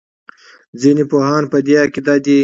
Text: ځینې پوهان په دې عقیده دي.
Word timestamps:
ځینې 0.81 1.03
پوهان 1.11 1.43
په 1.51 1.57
دې 1.65 1.75
عقیده 1.83 2.15
دي. 2.25 2.39